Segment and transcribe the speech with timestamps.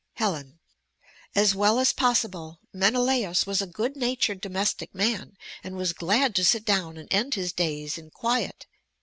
[0.13, 0.59] Helen
[1.35, 2.59] As well as possible.
[2.73, 7.35] Menelaus was a good natured domestic man, and was glad to sit down and end
[7.35, 8.65] his days in quiet.